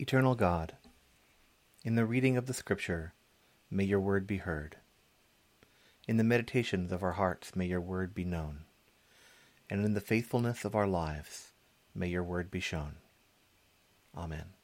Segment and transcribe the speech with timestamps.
[0.00, 0.76] Eternal God,
[1.84, 3.12] in the reading of the Scripture,
[3.70, 4.76] may your word be heard.
[6.08, 8.60] In the meditations of our hearts, may your word be known.
[9.68, 11.52] And in the faithfulness of our lives,
[11.94, 12.94] may your word be shown.
[14.16, 14.54] Amen.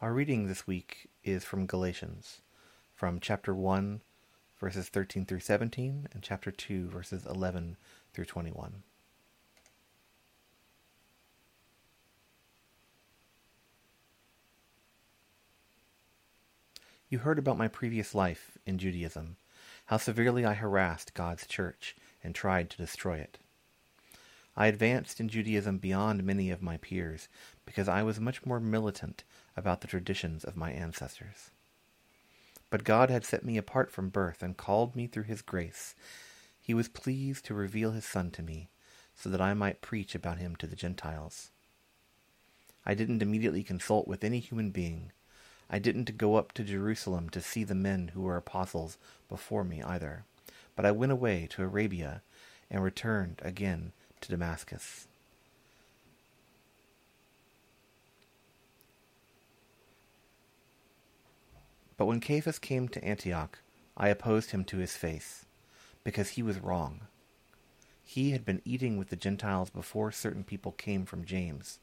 [0.00, 2.40] Our reading this week is from Galatians,
[2.94, 4.00] from chapter 1,
[4.60, 7.78] verses 13 through 17, and chapter 2, verses 11
[8.12, 8.84] through 21.
[17.10, 19.36] You heard about my previous life in Judaism,
[19.86, 23.36] how severely I harassed God's church and tried to destroy it.
[24.56, 27.28] I advanced in Judaism beyond many of my peers
[27.66, 29.24] because I was much more militant
[29.56, 31.50] about the traditions of my ancestors.
[32.70, 35.96] But God had set me apart from birth and called me through His grace.
[36.60, 38.68] He was pleased to reveal His Son to me
[39.16, 41.50] so that I might preach about Him to the Gentiles.
[42.86, 45.10] I didn't immediately consult with any human being
[45.72, 49.80] I didn't go up to Jerusalem to see the men who were apostles before me
[49.82, 50.24] either,
[50.74, 52.22] but I went away to Arabia
[52.68, 55.06] and returned again to Damascus.
[61.96, 63.58] But when Cephas came to Antioch,
[63.96, 65.44] I opposed him to his face,
[66.02, 67.02] because he was wrong.
[68.02, 71.78] He had been eating with the Gentiles before certain people came from James.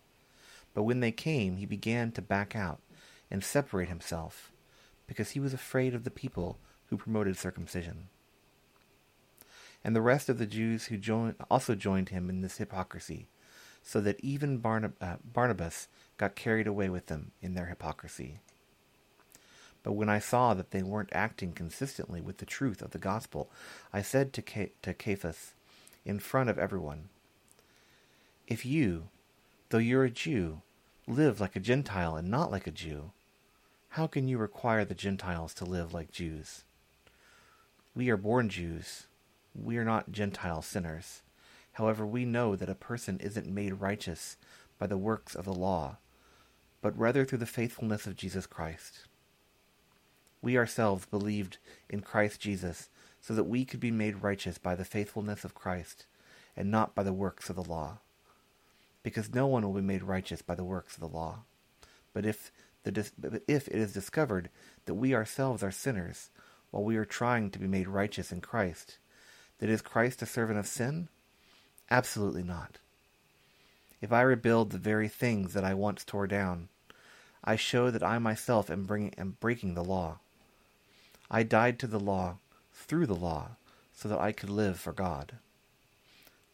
[0.74, 2.80] But when they came, he began to back out
[3.30, 4.52] and separate himself,
[5.08, 6.58] because he was afraid of the people
[6.90, 8.08] who promoted circumcision.
[9.84, 13.28] And the rest of the Jews who joined, also joined him in this hypocrisy,
[13.84, 18.40] so that even Barnab- uh, Barnabas got carried away with them in their hypocrisy.
[19.84, 23.50] But when I saw that they weren't acting consistently with the truth of the gospel,
[23.94, 25.54] I said to, Ca- to Cephas,
[26.04, 27.08] in front of everyone,
[28.48, 29.08] If you,
[29.70, 30.62] though you're a Jew,
[31.08, 33.12] live like a Gentile and not like a Jew,
[33.90, 36.64] how can you require the Gentiles to live like Jews?
[37.96, 39.08] We are born Jews.
[39.56, 41.24] We are not Gentile sinners.
[41.74, 44.38] However, we know that a person isn't made righteous
[44.78, 45.98] by the works of the law,
[46.82, 49.06] but rather through the faithfulness of Jesus Christ.
[50.42, 51.58] We ourselves believed
[51.90, 52.90] in Christ Jesus
[53.20, 56.06] so that we could be made righteous by the faithfulness of Christ
[56.56, 58.00] and not by the works of the law.
[59.02, 61.40] Because no one will be made righteous by the works of the law.
[62.14, 62.52] But if
[62.96, 64.50] that if it is discovered
[64.86, 66.30] that we ourselves are sinners,
[66.72, 68.98] while we are trying to be made righteous in Christ,
[69.60, 71.10] that is Christ a servant of sin?
[71.90, 72.80] Absolutely not.
[74.02, 76.70] If I rebuild the very things that I once tore down,
[77.44, 80.20] I show that I myself am, bringing, am breaking the law.
[81.32, 82.38] I died to the law
[82.74, 83.52] through the law
[83.94, 85.38] so that I could live for God.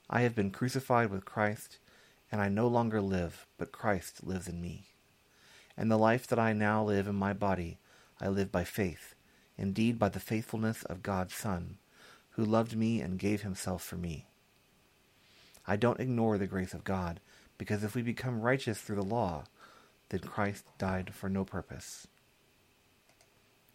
[0.10, 1.80] I have been crucified with Christ,
[2.32, 4.93] and I no longer live, but Christ lives in me.
[5.76, 7.80] And the life that I now live in my body,
[8.22, 9.16] I live by faith,
[9.58, 11.78] indeed by the faithfulness of God's Son,
[12.32, 14.28] who loved me and gave himself for me.
[15.66, 17.20] I don't ignore the grace of God,
[17.58, 19.46] because if we become righteous through the law,
[20.10, 22.08] then Christ died for no purpose.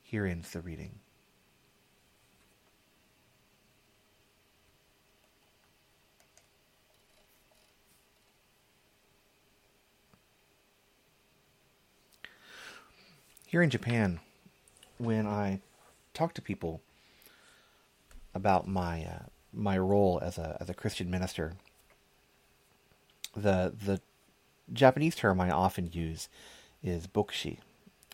[0.03, 1.01] Here ends the reading.
[13.49, 14.21] Here in Japan,
[14.99, 15.61] when I
[16.13, 16.83] talk to people
[18.35, 19.23] about my uh,
[19.55, 21.55] my role as a as a Christian minister,
[23.35, 24.03] the the
[24.71, 26.29] Japanese term I often use
[26.83, 27.57] is bokushi,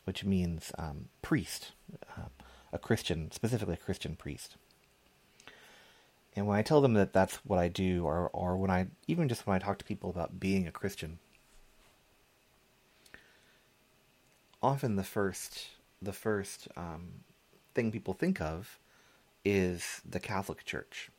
[0.05, 1.72] which means um, priest,
[2.16, 2.28] uh,
[2.72, 4.55] a Christian, specifically a Christian priest.
[6.37, 9.28] And when I tell them that that's what I do, or or when I even
[9.28, 11.19] just when I talk to people about being a Christian,
[14.64, 15.66] often the first
[16.00, 17.20] the first um,
[17.75, 18.78] thing people think of
[19.44, 21.10] is the Catholic Church,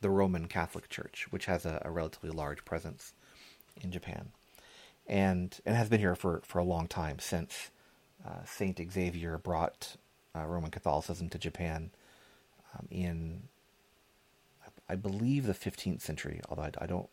[0.00, 3.12] the Roman Catholic Church, which has a, a relatively large presence
[3.82, 4.30] in Japan,
[5.06, 7.70] and and has been here for, for a long time since
[8.26, 9.96] uh, Saint Xavier brought
[10.36, 11.90] uh, Roman Catholicism to Japan
[12.74, 13.42] um, in,
[14.88, 17.08] I believe, the 15th century, although I, I don't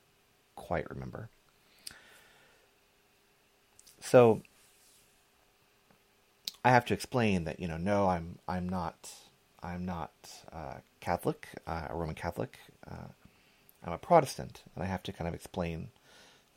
[0.55, 1.29] quite remember.
[3.99, 4.41] So
[6.65, 9.11] I have to explain that you know no I'm I'm not
[9.61, 10.11] I'm not
[10.51, 12.57] uh, Catholic uh, a Roman Catholic
[12.89, 13.09] uh,
[13.83, 15.89] I'm a Protestant and I have to kind of explain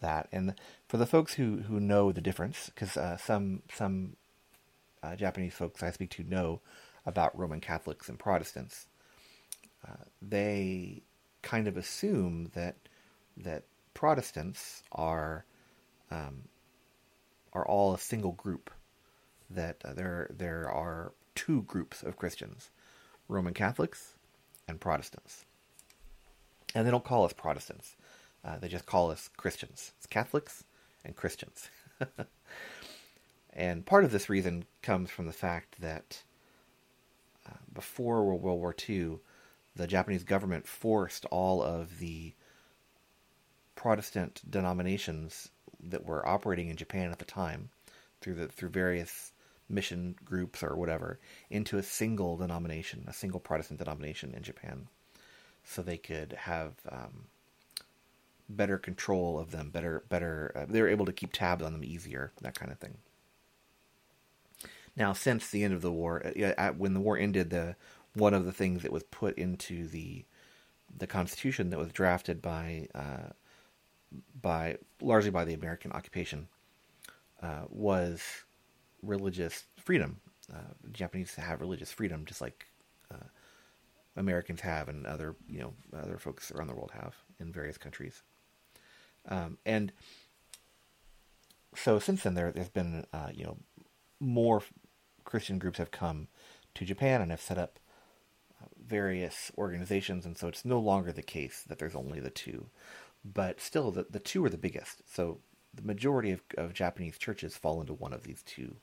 [0.00, 0.54] that and
[0.88, 4.16] for the folks who who know the difference because uh, some some
[5.02, 6.60] uh, Japanese folks I speak to know
[7.04, 8.86] about Roman Catholics and Protestants
[9.86, 11.02] uh, they
[11.42, 12.76] kind of assume that
[13.36, 15.44] that Protestants are
[16.10, 16.44] um,
[17.52, 18.70] are all a single group.
[19.50, 22.70] That uh, there there are two groups of Christians:
[23.28, 24.14] Roman Catholics
[24.66, 25.44] and Protestants.
[26.74, 27.96] And they don't call us Protestants;
[28.44, 29.92] uh, they just call us Christians.
[29.96, 30.64] It's Catholics
[31.04, 31.70] and Christians.
[33.52, 36.22] and part of this reason comes from the fact that
[37.48, 39.18] uh, before World War II,
[39.74, 42.34] the Japanese government forced all of the
[43.74, 45.50] Protestant denominations
[45.80, 47.70] that were operating in Japan at the time
[48.20, 49.32] through the through various
[49.68, 51.18] mission groups or whatever
[51.50, 54.88] into a single denomination, a single Protestant denomination in Japan,
[55.64, 57.26] so they could have um,
[58.48, 60.52] better control of them, better better.
[60.54, 62.96] Uh, they were able to keep tabs on them easier, that kind of thing.
[64.96, 67.76] Now, since the end of the war, uh, when the war ended, the
[68.14, 70.24] one of the things that was put into the
[70.96, 73.30] the Constitution that was drafted by uh,
[74.40, 76.48] by largely by the American occupation
[77.42, 78.44] uh, was
[79.02, 80.20] religious freedom.
[80.52, 82.66] Uh, Japanese have religious freedom, just like
[83.12, 83.26] uh,
[84.16, 88.22] Americans have, and other you know other folks around the world have in various countries.
[89.28, 89.92] Um, and
[91.74, 93.56] so since then, there there's been uh, you know
[94.20, 94.62] more
[95.24, 96.28] Christian groups have come
[96.74, 97.78] to Japan and have set up
[98.86, 102.66] various organizations, and so it's no longer the case that there's only the two.
[103.24, 105.02] But still, the, the two are the biggest.
[105.12, 105.40] So
[105.74, 108.76] the majority of, of Japanese churches fall into one of these two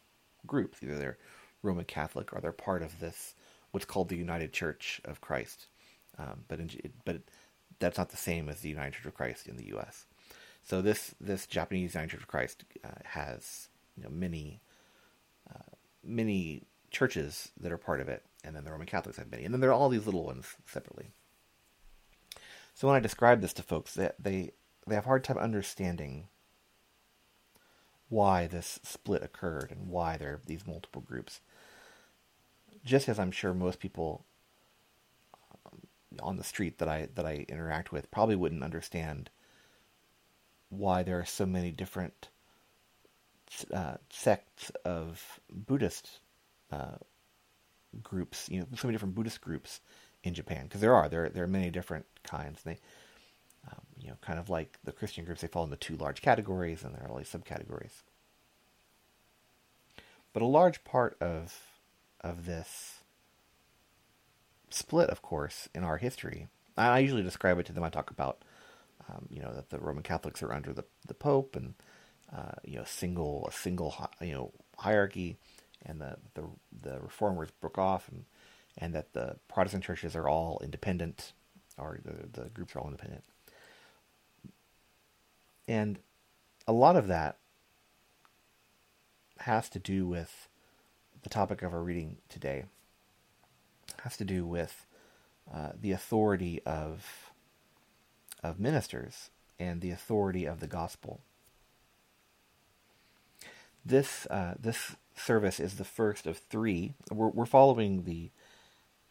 [0.47, 0.79] groups.
[0.81, 1.17] Either they're
[1.61, 3.35] Roman Catholic or they're part of this,
[3.71, 5.67] what's called the United Church of Christ.
[6.17, 6.69] Um, but in,
[7.03, 7.21] but
[7.79, 10.05] that's not the same as the United Church of Christ in the U.S.
[10.63, 14.61] So this this Japanese United Church of Christ uh, has you know many
[15.49, 19.43] uh, many churches that are part of it, and then the Roman Catholics have many,
[19.43, 21.11] and then there are all these little ones separately.
[22.73, 24.51] So when I describe this to folks, they they,
[24.87, 26.27] they have a hard time understanding
[28.09, 31.41] why this split occurred and why there are these multiple groups.
[32.83, 34.25] Just as I'm sure most people
[35.65, 35.81] um,
[36.21, 39.29] on the street that I that I interact with probably wouldn't understand
[40.69, 42.29] why there are so many different
[43.73, 46.19] uh, sects of Buddhist
[46.71, 46.97] uh,
[48.03, 49.81] groups, you know, so many different Buddhist groups
[50.23, 52.63] in Japan because there are there there are many different kinds.
[52.63, 52.77] They,
[53.67, 56.83] um, you know, kind of like the Christian groups, they fall into two large categories,
[56.83, 58.03] and there are all these subcategories.
[60.33, 61.59] But a large part of
[62.21, 63.01] of this
[64.69, 66.47] split, of course, in our history,
[66.77, 67.83] I usually describe it to them.
[67.83, 68.39] I talk about,
[69.09, 71.73] um, you know, that the Roman Catholics are under the the Pope, and
[72.35, 75.37] uh, you know, single a single you know hierarchy
[75.85, 76.43] and the, the,
[76.81, 78.25] the reformers broke off, and,
[78.77, 81.33] and that the Protestant churches are all independent,
[81.77, 83.23] or the, the groups are all independent.
[85.67, 85.99] And
[86.67, 87.37] a lot of that
[89.39, 90.47] has to do with
[91.23, 92.65] the topic of our reading today.
[93.89, 94.85] It has to do with
[95.53, 97.31] uh, the authority of
[98.43, 101.21] of ministers and the authority of the gospel.
[103.83, 106.93] This uh, this service is the first of three.
[107.11, 108.31] We're, we're following the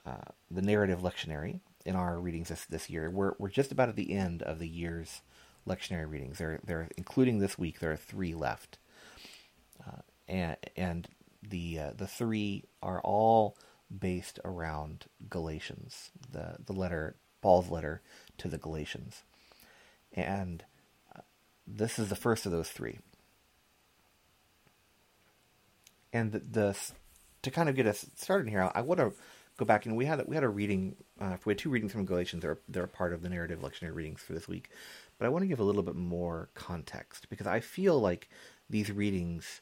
[0.07, 3.11] uh, the narrative lectionary in our readings this, this year.
[3.11, 5.23] We're we're just about at the end of the year's
[5.67, 6.39] lectionary readings.
[6.39, 8.79] There there including this week there are three left,
[9.87, 11.09] uh, and and
[11.43, 13.57] the uh, the three are all
[13.97, 18.03] based around Galatians, the the letter Paul's letter
[18.39, 19.23] to the Galatians,
[20.13, 20.65] and
[21.15, 21.21] uh,
[21.67, 22.99] this is the first of those three
[26.15, 26.77] and the, the
[27.43, 29.13] to kind of get us started here, I, want to
[29.59, 30.97] go back and we had we had a reading.
[31.21, 32.41] Uh, we had two readings from Galatians.
[32.41, 34.71] They're they're part of the narrative lectionary readings for this week,
[35.19, 38.29] but I want to give a little bit more context because I feel like
[38.69, 39.61] these readings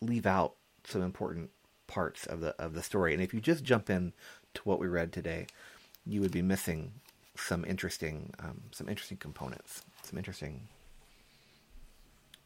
[0.00, 1.50] leave out some important
[1.86, 3.14] parts of the of the story.
[3.14, 4.12] And if you just jump in
[4.54, 5.46] to what we read today,
[6.04, 6.92] you would be missing
[7.36, 10.68] some interesting um, some interesting components, some interesting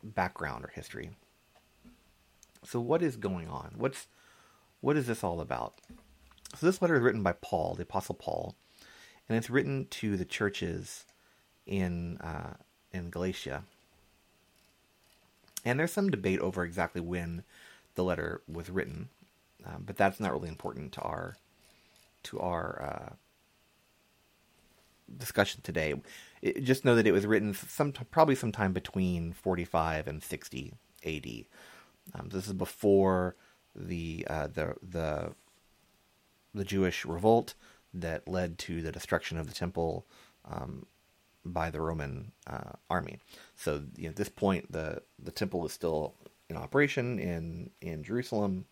[0.02, 1.10] background or history.
[2.64, 3.74] So what is going on?
[3.76, 4.06] What's
[4.80, 5.74] what is this all about?
[6.56, 8.56] So this letter is written by Paul, the Apostle Paul,
[9.28, 11.04] and it's written to the churches
[11.66, 12.54] in uh,
[12.92, 13.64] in Galatia.
[15.64, 17.44] And there's some debate over exactly when
[17.94, 19.08] the letter was written,
[19.66, 21.36] um, but that's not really important to our
[22.24, 23.14] to our uh,
[25.18, 25.94] discussion today.
[26.42, 30.74] It, just know that it was written some probably sometime between 45 and 60
[31.04, 31.26] AD.
[32.14, 33.36] Um, this is before
[33.74, 35.32] the uh, the the
[36.54, 37.54] the Jewish revolt
[37.92, 40.06] that led to the destruction of the temple
[40.50, 40.86] um,
[41.44, 43.18] by the Roman uh, army.
[43.56, 46.14] So you know, at this point, the the temple is still
[46.48, 48.66] in operation in in Jerusalem.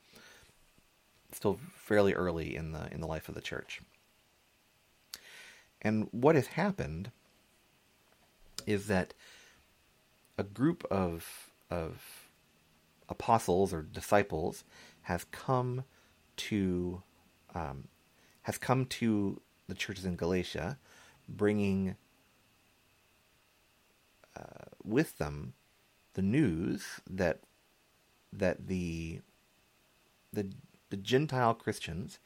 [1.30, 3.80] Still fairly early in the in the life of the church.
[5.82, 7.10] And what has happened
[8.66, 9.14] is that
[10.37, 12.28] a group of of
[13.08, 14.64] apostles or disciples
[15.02, 15.84] has come
[16.37, 17.02] to
[17.54, 17.88] um,
[18.42, 20.78] has come to the churches in Galatia,
[21.28, 21.96] bringing
[24.83, 25.54] with them
[26.14, 27.40] the news that
[28.33, 29.21] that the
[30.33, 30.50] the
[30.90, 32.18] the Gentile Christians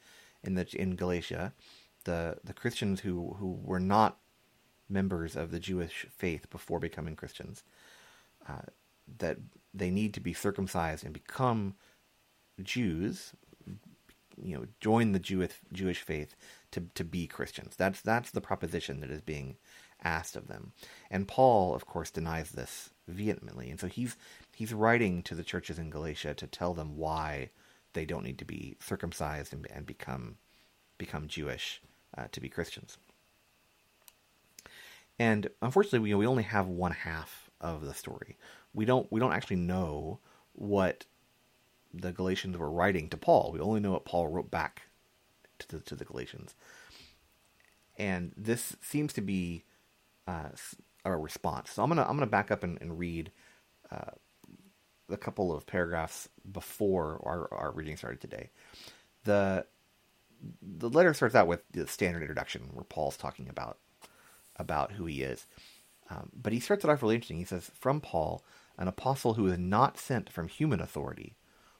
[0.43, 1.53] in the in Galatia,
[2.05, 4.17] the the Christians who who were not
[4.89, 7.63] members of the Jewish faith before becoming Christians,
[8.47, 8.67] uh,
[9.17, 9.37] that
[9.73, 11.75] they need to be circumcised and become
[12.61, 13.33] Jews,
[14.41, 16.35] you know, join the Jewish Jewish faith
[16.71, 17.75] to to be Christians.
[17.77, 19.57] That's that's the proposition that is being
[20.03, 20.73] asked of them.
[21.09, 23.69] And Paul, of course, denies this vehemently.
[23.69, 24.15] And so he's
[24.55, 27.49] he's writing to the churches in Galatia to tell them why
[27.93, 30.37] they don't need to be circumcised and, and become
[30.97, 31.81] become Jewish
[32.17, 32.97] uh, to be Christians.
[35.19, 38.37] And unfortunately, we, we only have one half of the story.
[38.73, 40.19] We don't we don't actually know
[40.53, 41.05] what
[41.93, 43.51] the Galatians were writing to Paul.
[43.53, 44.83] We only know what Paul wrote back
[45.59, 46.55] to the, to the Galatians.
[47.97, 49.63] And this seems to be
[50.27, 50.49] uh,
[51.05, 51.71] response.
[51.71, 53.31] So I'm gonna I'm gonna back up and, and read
[53.91, 54.11] uh,
[55.09, 58.49] a couple of paragraphs before our, our reading started today.
[59.23, 59.65] The
[60.61, 63.77] the letter starts out with the standard introduction where Paul's talking about
[64.57, 65.47] about who he is.
[66.09, 67.37] Um, but he starts it off really interesting.
[67.37, 68.43] He says, From Paul,
[68.77, 71.35] an apostle who is not sent from human authority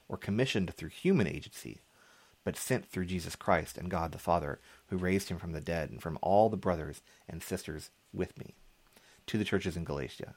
[0.08, 1.82] or commissioned through human agency,
[2.44, 5.90] but sent through Jesus Christ and God the Father, who raised him from the dead,
[5.90, 8.56] and from all the brothers and sisters with me,
[9.28, 10.36] to the churches in Galatia.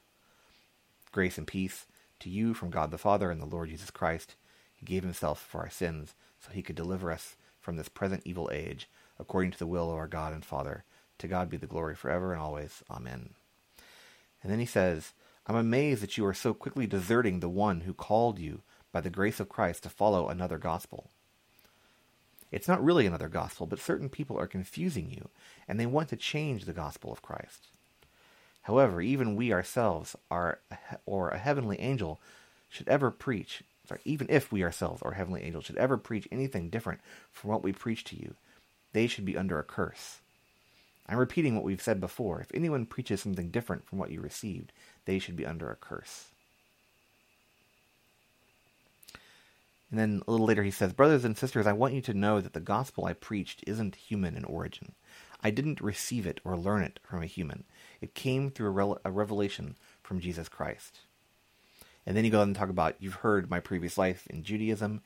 [1.13, 1.87] Grace and peace
[2.21, 4.37] to you from God the Father and the Lord Jesus Christ.
[4.75, 8.51] He gave himself for our sins, so he could deliver us from this present evil
[8.53, 10.85] age, according to the will of our God and Father.
[11.19, 12.83] To God be the glory forever and always.
[12.91, 13.31] Amen.
[14.43, 15.13] And then he says,
[15.47, 19.11] I'm amazed that you are so quickly deserting the one who called you by the
[19.11, 21.11] grace of Christ to follow another gospel.
[22.53, 25.29] It's not really another gospel, but certain people are confusing you,
[25.67, 27.67] and they want to change the gospel of Christ.
[28.63, 30.59] However, even we ourselves are,
[31.07, 32.21] or a heavenly angel
[32.69, 36.69] should ever preach, sorry, even if we ourselves or heavenly angel should ever preach anything
[36.69, 37.01] different
[37.33, 38.35] from what we preach to you,
[38.93, 40.21] they should be under a curse.
[41.09, 42.41] I'm repeating what we've said before.
[42.41, 44.73] If anyone preaches something different from what you received,
[45.05, 46.27] they should be under a curse.
[49.97, 52.43] And then a little later he says, Brothers and sisters, I want you to know
[52.43, 54.93] that the gospel I preached isn't human in origin.
[55.43, 57.65] I didn't receive it or learn it from a human.
[58.03, 60.99] It came through a, re- a revelation from Jesus Christ.
[62.05, 65.01] And then he goes on and talk about, you've heard my previous life in Judaism,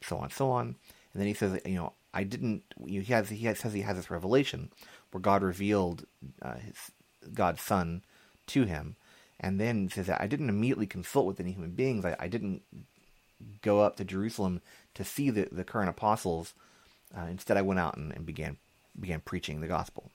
[0.00, 0.76] so on, so on.
[1.12, 2.62] And then he says, you know, I didn't.
[2.86, 4.70] You know, he has he has, says he has this revelation
[5.10, 6.04] where God revealed
[6.40, 6.92] uh, his
[7.32, 8.04] God's Son
[8.46, 8.94] to him,
[9.40, 12.04] and then says that I didn't immediately consult with any human beings.
[12.04, 12.62] I, I didn't
[13.62, 14.60] go up to Jerusalem
[14.94, 16.54] to see the, the current apostles.
[17.16, 18.56] Uh, instead, I went out and, and, began
[18.98, 20.10] began preaching the gospel.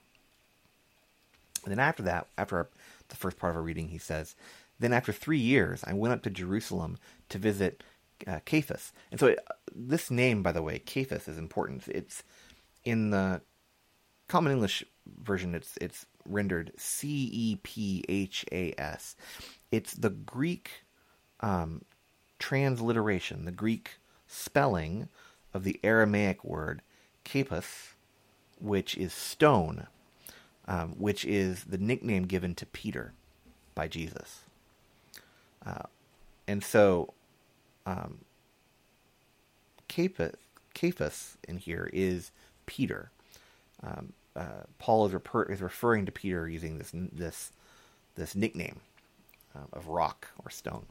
[1.64, 2.68] And then after that, after our,
[3.08, 4.34] the first part of our reading, he says,
[4.78, 7.82] "Then after three years, I went up to Jerusalem to visit
[8.26, 9.38] uh, Cephas." And so, it,
[9.74, 11.88] this name, by the way, Cephas, is important.
[11.88, 12.22] It's
[12.84, 13.42] in the
[14.28, 14.84] Common English
[15.22, 15.54] version.
[15.54, 19.16] It's it's rendered C E P H A S.
[19.70, 20.70] It's the Greek
[21.40, 21.82] um,
[22.40, 25.08] transliteration, the Greek spelling
[25.54, 26.82] of the Aramaic word
[27.24, 27.94] "kapos,"
[28.58, 29.86] which is stone,
[30.66, 33.12] um, which is the nickname given to Peter
[33.76, 34.40] by Jesus.
[35.64, 35.84] Uh,
[36.48, 37.14] and so,
[37.86, 38.18] um,
[39.88, 42.32] Cephas in here is
[42.66, 43.10] Peter.
[43.82, 47.52] Um, uh, Paul is, is, referring to Peter using this this
[48.14, 48.80] this nickname
[49.54, 50.86] uh, of rock or stone.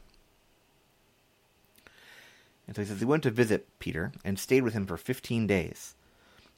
[2.70, 5.48] And so he says he went to visit Peter and stayed with him for fifteen
[5.48, 5.96] days.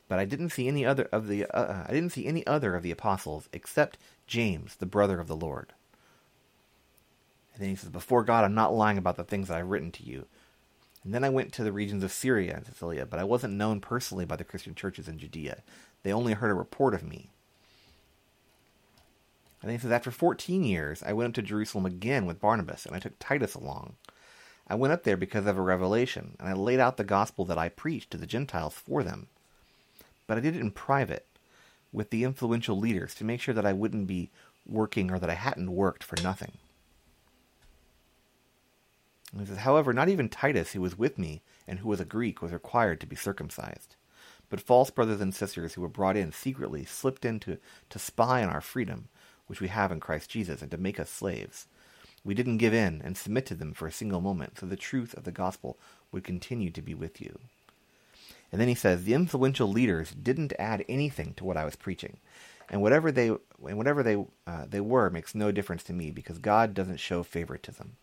[0.09, 2.76] But I didn't see any other of the uh, uh, I didn't see any other
[2.76, 5.73] of the apostles except James, the brother of the Lord.
[7.54, 9.90] And then he says, Before God, I'm not lying about the things that I've written
[9.92, 10.26] to you.
[11.02, 13.81] And then I went to the regions of Syria and Cilicia, but I wasn't known
[13.81, 15.62] personally by the Christian churches in Judea.
[16.02, 17.31] They only heard a report of me.
[19.62, 22.85] And then he says, After 14 years, I went up to Jerusalem again with Barnabas,
[22.85, 23.95] and I took Titus along.
[24.73, 27.59] I went up there because of a revelation, and I laid out the gospel that
[27.59, 29.26] I preached to the Gentiles for them.
[30.26, 31.26] But I did it in private,
[31.93, 34.31] with the influential leaders to make sure that I wouldn't be
[34.64, 36.52] working or that I hadn't worked for nothing.
[39.38, 42.41] he says, However, not even Titus, who was with me and who was a Greek,
[42.41, 43.97] was required to be circumcised.
[44.49, 47.59] But false brothers and sisters who were brought in secretly slipped in to,
[47.91, 49.09] to spy on our freedom,
[49.49, 51.67] which we have in Christ Jesus, and to make us slaves.
[52.25, 55.14] We didn't give in and submit to them for a single moment, so the truth
[55.14, 55.79] of the gospel
[56.12, 57.38] would continue to be with you.
[58.50, 62.19] And then he says, the influential leaders didn't add anything to what I was preaching,
[62.69, 66.38] and whatever they and whatever they uh, they were makes no difference to me because
[66.38, 67.97] God doesn't show favoritism.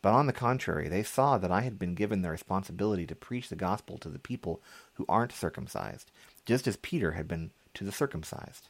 [0.00, 3.48] But on the contrary, they saw that I had been given the responsibility to preach
[3.48, 4.60] the gospel to the people
[4.94, 6.10] who aren't circumcised,
[6.44, 8.68] just as Peter had been to the circumcised.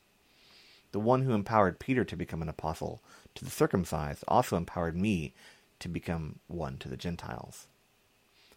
[0.94, 3.02] The one who empowered Peter to become an apostle
[3.34, 5.34] to the circumcised also empowered me
[5.80, 7.66] to become one to the Gentiles.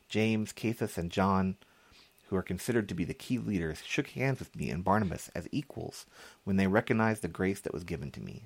[0.07, 1.55] James, Cephas, and John
[2.27, 5.49] who are considered to be the key leaders, shook hands with me and Barnabas as
[5.51, 6.05] equals
[6.43, 8.43] when they recognized the grace that was given to me.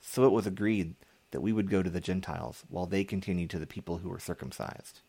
[0.00, 0.94] So it was agreed
[1.32, 4.18] that we would go to the Gentiles, while they continued to the people who were
[4.18, 5.00] circumcised.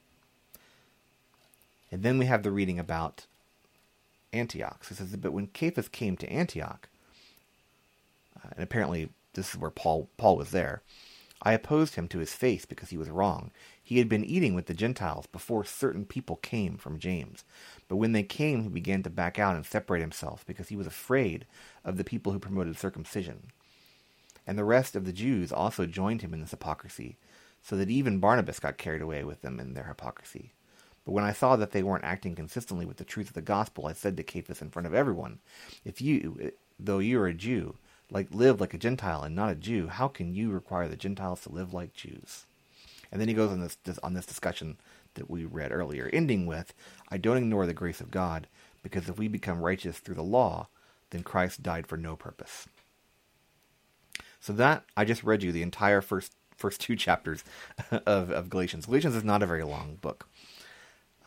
[1.94, 3.26] And then we have the reading about
[4.34, 4.84] Antioch.
[4.84, 6.90] So it says, But when Cephas came to Antioch,
[8.48, 10.82] Uh, and apparently this is where Paul Paul was there,
[11.42, 13.52] I opposed him to his face because he was wrong.
[13.84, 17.44] He had been eating with the Gentiles before certain people came from James.
[17.88, 20.88] But when they came, he began to back out and separate himself because he was
[20.88, 21.46] afraid
[21.86, 23.52] of the people who promoted circumcision.
[24.46, 27.18] And the rest of the Jews also joined him in this hypocrisy,
[27.62, 30.54] so that even Barnabas got carried away with them in their hypocrisy.
[31.06, 33.88] But when I saw that they weren't acting consistently with the truth of the gospel,
[33.88, 35.40] I said to Cephas in front of everyone,
[35.86, 37.76] If you, though you are a Jew,
[38.12, 41.42] like live like a Gentile and not a Jew, how can you require the Gentiles
[41.42, 42.46] to live like Jews?
[43.12, 44.78] And then he goes on this, this on this discussion
[45.16, 46.74] that we read earlier, ending with,
[47.10, 48.48] I don't ignore the grace of God,
[48.84, 50.68] because if we become righteous through the law,
[51.10, 52.68] then Christ died for no purpose.
[54.40, 57.44] So that I just read you the entire first first two chapters
[57.92, 58.86] of, of Galatians.
[58.86, 60.28] Galatians is not a very long book.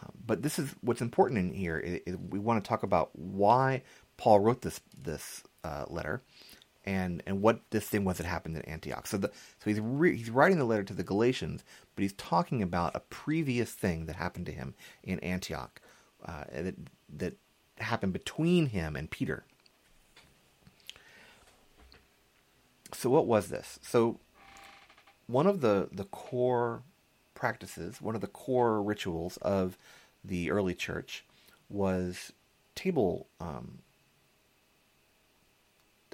[0.03, 2.01] Um, but this is what's important in here.
[2.31, 3.83] We want to talk about why
[4.17, 6.23] Paul wrote this this uh, letter,
[6.85, 9.07] and and what this thing was that happened in Antioch.
[9.07, 11.65] So the so he's re, he's writing the letter to the Galatians,
[11.95, 15.81] but he's talking about a previous thing that happened to him in Antioch
[16.25, 16.75] uh, that
[17.17, 17.37] that
[17.79, 19.45] happened between him and Peter.
[22.93, 23.79] So what was this?
[23.83, 24.19] So
[25.27, 26.83] one of the the core
[27.35, 29.79] practices, one of the core rituals of
[30.25, 31.25] the early church
[31.69, 32.33] was
[32.75, 33.79] table um,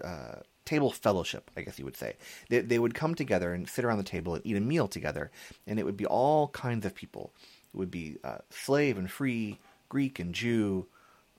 [0.05, 2.17] uh, table fellowship, I guess you would say.
[2.51, 5.31] They, they would come together and sit around the table and eat a meal together,
[5.67, 7.33] and it would be all kinds of people.
[7.73, 10.87] It would be uh, slave and free, Greek and Jew,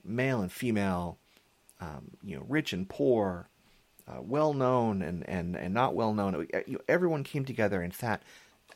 [0.04, 1.18] male and female,
[1.80, 3.48] um, you know, rich and poor,
[4.08, 6.34] uh, well known and, and, and not well known.
[6.34, 8.22] Uh, you know, everyone came together and sat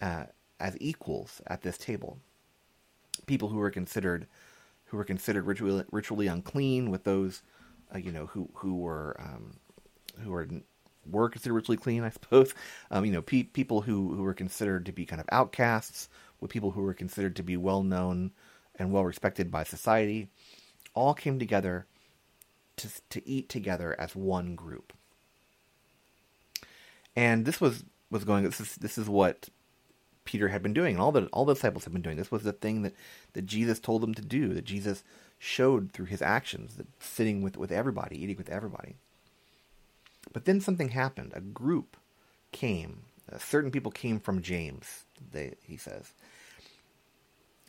[0.01, 0.25] uh,
[0.61, 2.19] as equals at this table.
[3.27, 4.27] People who were considered
[4.87, 7.43] who were considered ritually, ritually unclean with those,
[7.95, 9.55] uh, you know, who who were um,
[10.23, 10.49] who are
[11.11, 12.55] were considered ritually clean, I suppose.
[12.91, 16.09] Um, you know, pe- people who who were considered to be kind of outcasts,
[16.41, 18.33] with people who were considered to be well known
[18.77, 20.29] and well respected by society,
[20.95, 21.87] all came together
[22.77, 24.93] to to eat together as one group.
[27.17, 28.45] And this was was going.
[28.45, 29.49] This is this is what
[30.25, 32.17] Peter had been doing, and all the all the disciples had been doing.
[32.17, 32.95] This was the thing that
[33.33, 34.53] that Jesus told them to do.
[34.55, 35.03] That Jesus
[35.39, 36.77] showed through his actions.
[36.77, 38.97] That sitting with with everybody, eating with everybody.
[40.33, 41.33] But then something happened.
[41.35, 41.97] A group
[42.53, 43.05] came.
[43.33, 45.05] Uh, certain people came from James.
[45.33, 46.13] They, he says,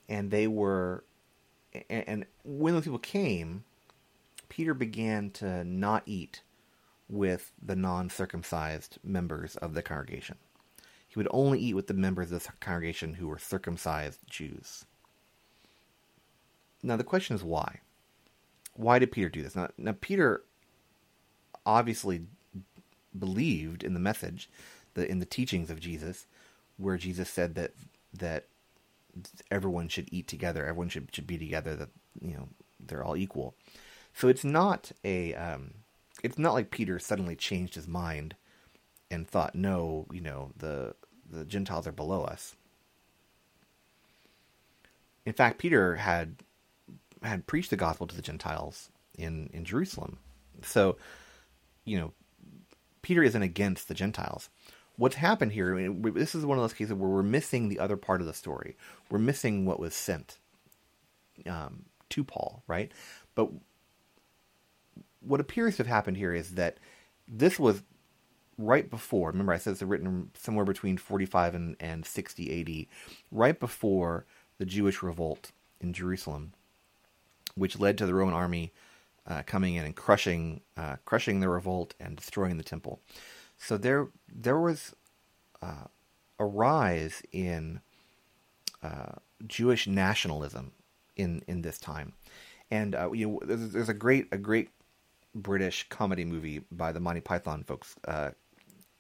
[0.10, 1.04] and they were,
[1.90, 3.64] and, and when those people came,
[4.50, 6.42] Peter began to not eat
[7.10, 10.38] with the non-circumcised members of the congregation.
[11.08, 14.86] He would only eat with the members of the congregation who were circumcised Jews.
[16.82, 17.80] Now the question is why?
[18.76, 19.56] Why did Peter do this?
[19.56, 20.44] Now, now Peter
[21.66, 22.24] obviously
[23.18, 24.50] believed in the message,
[24.94, 26.28] the in the teachings of Jesus,
[26.78, 27.72] where Jesus said that
[28.14, 28.46] that
[29.52, 31.90] everyone should eat together, everyone should should be together, that
[32.22, 32.50] you know
[32.80, 33.56] they're all equal.
[34.14, 35.74] So it's not a um,
[36.24, 38.36] it's not like Peter suddenly changed his mind
[39.10, 40.96] and thought, no, you know the
[41.30, 42.56] the Gentiles are below us.
[45.26, 46.36] In fact, Peter had
[47.22, 50.18] had preached the gospel to the Gentiles in in Jerusalem.
[50.62, 50.98] So,
[51.86, 52.14] you know,
[53.04, 54.50] Peter isn't against the Gentiles.
[54.96, 57.80] What's happened here, I mean, this is one of those cases where we're missing the
[57.80, 58.76] other part of the story.
[59.12, 60.40] We're missing what was sent
[61.48, 62.92] um, to Paul, right?
[63.36, 63.50] But
[65.20, 66.78] what appears to have happened here is that
[67.28, 67.84] this was
[68.58, 69.30] right before.
[69.30, 72.88] Remember, I said it's written somewhere between 45 and, and 60 AD,
[73.32, 74.26] right before
[74.60, 76.54] the Jewish revolt in Jerusalem,
[77.56, 78.72] which led to the Roman army
[79.28, 83.02] uh, coming in and crushing uh, crushing the revolt and destroying the temple.
[83.58, 84.96] So there there was
[85.62, 85.86] uh,
[86.40, 87.82] a rise in
[88.82, 89.14] uh,
[89.48, 90.72] Jewish nationalism
[91.16, 92.14] in in this time,
[92.70, 94.70] and uh, you know there's, there's, a great a great
[95.34, 98.32] British comedy movie by the Monty Python folks uh,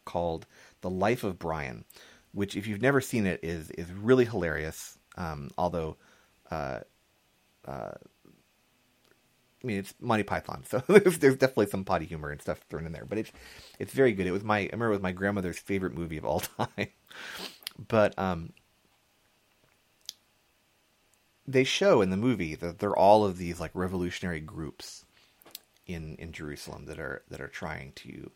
[0.06, 0.46] called
[0.82, 1.84] The Life of Brian,
[2.32, 4.98] which if you've never seen it is is really hilarious.
[5.16, 5.98] Um, although
[9.64, 12.86] I mean, it's Monty Python, so there's, there's, definitely some potty humor and stuff thrown
[12.86, 13.06] in there.
[13.06, 13.32] But it's
[13.80, 14.28] it's very good.
[14.28, 16.90] It was my I remember it was my grandmother's favorite movie of all time.
[17.88, 18.54] but um,
[21.48, 25.06] they show in the movie that there are all of these like revolutionary groups
[25.88, 28.32] in in Jerusalem that are that are trying to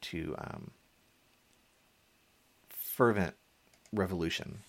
[0.00, 0.70] to um,
[2.68, 3.34] fervent
[3.92, 4.60] revolution,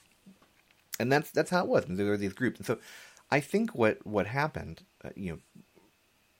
[1.00, 1.86] and that's that's how it was.
[1.88, 2.80] There were these groups, and so
[3.32, 5.40] I think what what happened, uh, you know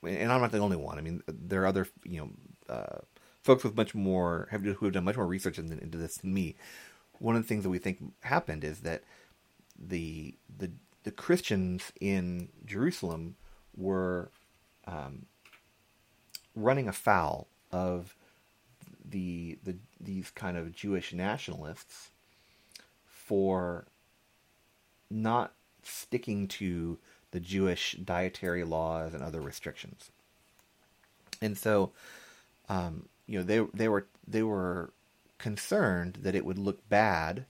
[0.02, 0.98] and I'm not the only one.
[0.98, 2.98] I mean, there are other you know uh,
[3.42, 6.34] folks with much more have who have done much more research into, into this than
[6.34, 6.56] me.
[7.18, 9.04] One of the things that we think happened is that
[9.78, 10.70] the the
[11.04, 13.36] the Christians in Jerusalem
[13.76, 14.30] were
[14.86, 15.26] um,
[16.54, 18.14] running afoul of
[19.04, 22.10] the the these kind of Jewish nationalists
[23.06, 23.86] for
[25.10, 26.98] not sticking to
[27.32, 30.10] the Jewish dietary laws and other restrictions.
[31.40, 31.90] And so,
[32.68, 34.90] um, you know, they they were they were
[35.38, 37.46] concerned that it would look bad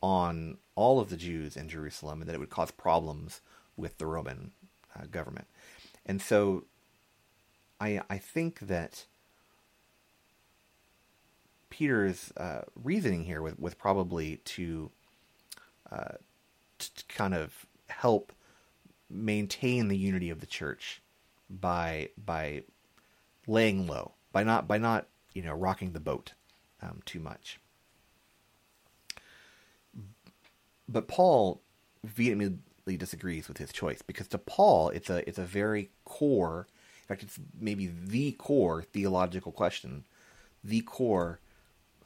[0.00, 3.40] on all of the Jews in Jerusalem and that it would cause problems
[3.76, 4.52] with the Roman
[4.96, 5.46] uh, government.
[6.06, 6.64] And so,
[7.80, 9.04] I I think that
[11.70, 14.90] Peter's uh, reasoning here was, was probably to,
[15.92, 16.14] uh,
[16.78, 18.32] to kind of help
[19.10, 21.00] maintain the unity of the church
[21.48, 22.64] by by
[23.46, 26.32] laying low, by not by not you know rocking the boat
[26.82, 27.58] um, too much.
[30.88, 31.60] But Paul
[32.04, 36.66] vehemently disagrees with his choice because to Paul it's a it's a very core,
[37.02, 40.04] in fact it's maybe the core theological question,
[40.62, 41.40] the core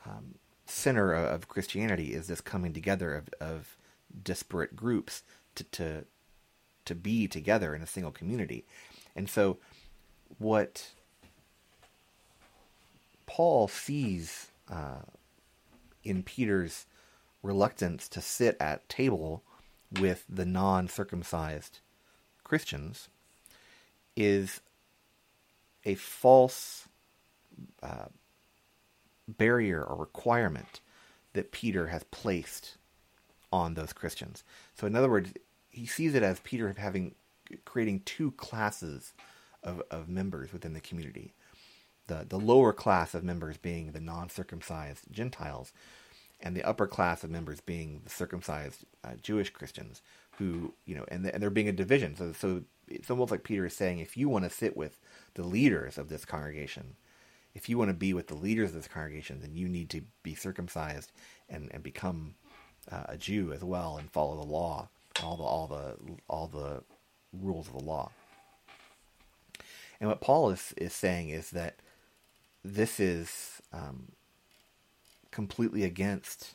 [0.06, 0.36] um,
[0.66, 3.76] center of Christianity is this coming together of, of
[4.24, 5.22] disparate groups
[5.54, 6.04] to, to
[6.84, 8.64] to be together in a single community.
[9.14, 9.58] And so
[10.38, 10.90] what
[13.26, 15.02] Paul sees uh,
[16.04, 16.86] in Peter's
[17.42, 19.42] reluctance to sit at table
[20.00, 21.80] with the non-circumcised
[22.44, 23.08] Christians
[24.16, 24.60] is
[25.84, 26.88] a false
[27.82, 28.06] uh,
[29.28, 30.80] barrier or requirement
[31.32, 32.76] that Peter has placed
[33.52, 34.44] on those Christians.
[34.74, 35.32] So, in other words,
[35.72, 37.14] he sees it as Peter having
[37.64, 39.12] creating two classes
[39.62, 41.32] of, of members within the community.
[42.06, 45.72] The the lower class of members being the non circumcised Gentiles,
[46.40, 50.02] and the upper class of members being the circumcised uh, Jewish Christians
[50.38, 52.16] who you know and, the, and there being a division.
[52.16, 54.98] So so it's almost like Peter is saying if you want to sit with
[55.34, 56.96] the leaders of this congregation,
[57.54, 60.02] if you want to be with the leaders of this congregation, then you need to
[60.22, 61.12] be circumcised
[61.48, 62.34] and and become
[62.90, 64.88] uh, a Jew as well and follow the law
[65.22, 65.96] all the all the
[66.28, 66.82] all the
[67.32, 68.10] rules of the law.
[70.00, 71.76] And what Paul is is saying is that
[72.64, 74.12] this is um,
[75.30, 76.54] completely against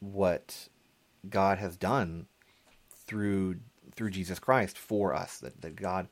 [0.00, 0.68] what
[1.28, 2.26] God has done
[3.06, 3.56] through
[3.94, 5.38] through Jesus Christ for us.
[5.38, 6.08] That that God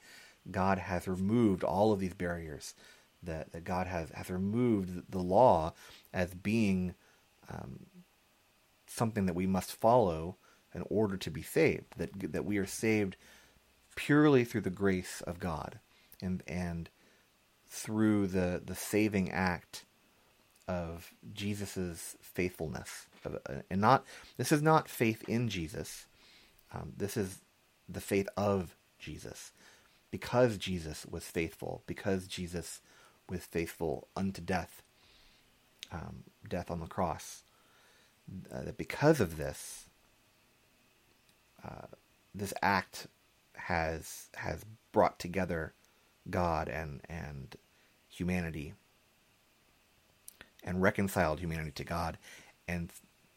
[0.50, 2.74] God has removed all of these barriers.
[3.22, 5.74] That that God has has removed the law
[6.12, 6.94] as being
[7.50, 7.86] um,
[8.86, 10.36] something that we must follow
[10.74, 11.94] in order to be saved.
[11.96, 13.16] That that we are saved
[13.96, 15.78] purely through the grace of God,
[16.22, 16.88] and and
[17.66, 19.84] through the the saving act
[20.66, 24.04] of Jesus's faithfulness, uh, and not
[24.36, 26.06] this is not faith in Jesus.
[26.72, 27.40] Um, this is
[27.88, 29.52] the faith of Jesus,
[30.10, 32.82] because Jesus was faithful, because Jesus
[33.30, 34.82] was faithful unto death,
[35.90, 37.44] um, death on the cross.
[38.52, 39.87] Uh, that because of this,
[42.34, 43.06] this act
[43.54, 45.74] has has brought together
[46.30, 47.56] God and and
[48.08, 48.74] humanity
[50.64, 52.18] and reconciled humanity to God,
[52.66, 52.90] and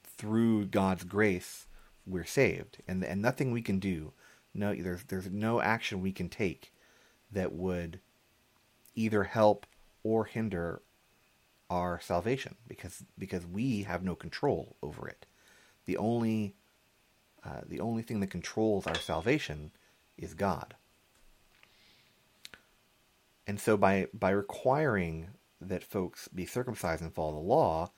[0.03, 1.67] through God's grace
[2.05, 4.13] we're saved, and and nothing we can do,
[4.53, 6.73] no there's there's no action we can take
[7.31, 7.99] that would
[8.95, 9.65] either help
[10.03, 10.81] or hinder
[11.69, 15.25] our salvation because because we have no control over it.
[15.85, 16.53] The only
[17.43, 19.71] uh, the only thing that controls our salvation
[20.17, 20.75] is God.
[23.47, 27.91] And so by by requiring that folks be circumcised and follow the law,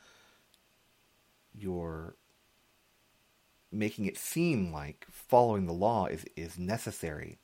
[1.53, 2.15] you're
[3.71, 7.39] making it seem like following the law is, is necessary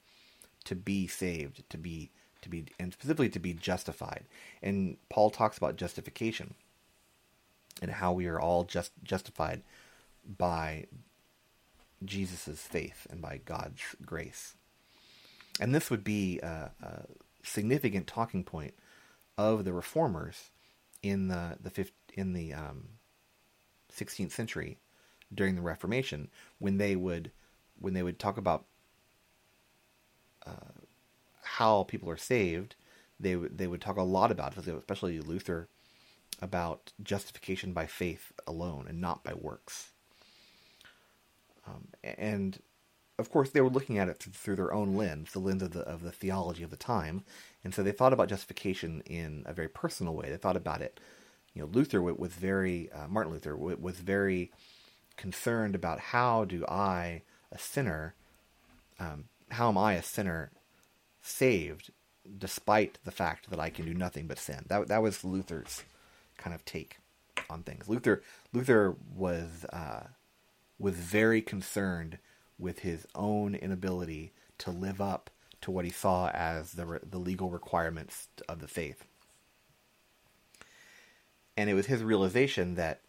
[0.64, 4.26] to be saved, to be to be and specifically to be justified.
[4.62, 6.54] And Paul talks about justification
[7.82, 9.62] and how we are all just justified
[10.38, 10.86] by
[12.04, 14.56] Jesus' faith and by God's grace.
[15.60, 17.06] And this would be a, a
[17.44, 18.74] significant talking point
[19.38, 20.52] of the reformers
[21.02, 22.90] in the the in the um,
[23.94, 24.78] 16th century
[25.34, 27.32] during the Reformation when they would
[27.80, 28.66] when they would talk about
[30.46, 30.84] uh,
[31.44, 32.76] how people are saved,
[33.20, 35.68] they they would talk a lot about, especially Luther,
[36.42, 39.92] about justification by faith alone and not by works.
[41.70, 42.60] Um, and
[43.18, 45.82] of course, they were looking at it through their own lens, the lens of the
[45.82, 47.24] of the theology of the time,
[47.64, 50.30] and so they thought about justification in a very personal way.
[50.30, 51.00] They thought about it.
[51.54, 54.52] You know, Luther was very uh, Martin Luther was very
[55.18, 58.16] concerned about how do I, a sinner,
[59.00, 60.52] um, how am I a sinner
[61.22, 61.92] saved
[62.38, 64.66] despite the fact that I can do nothing but sin.
[64.68, 65.84] That that was Luther's
[66.38, 66.98] kind of take
[67.50, 67.90] on things.
[67.90, 68.22] Luther
[68.54, 70.04] Luther was uh,
[70.80, 72.18] was very concerned
[72.58, 75.30] with his own inability to live up
[75.62, 79.04] to what he saw as the the legal requirements of the faith.
[81.58, 83.02] And it was his realization that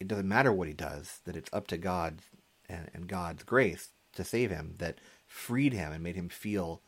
[0.00, 2.20] it doesn't matter what he does, that it's up to God
[2.68, 6.80] and, and God's grace to save him that freed him and made him feel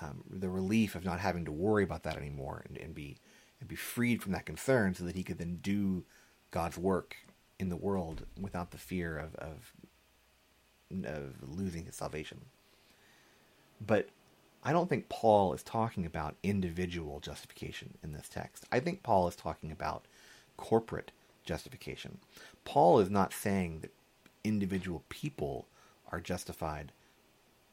[0.00, 3.18] um, the relief of not having to worry about that anymore and, and be
[3.60, 6.04] and be freed from that concern so that he could then do
[6.50, 7.16] God's work
[7.58, 9.72] in the world without the fear of, of,
[11.04, 12.42] of losing his salvation.
[13.84, 14.08] But
[14.62, 18.64] I don't think Paul is talking about individual justification in this text.
[18.72, 20.06] I think Paul is talking about
[20.56, 21.12] corporate
[21.44, 22.18] justification.
[22.64, 23.92] Paul is not saying that
[24.42, 25.66] individual people
[26.10, 26.92] are justified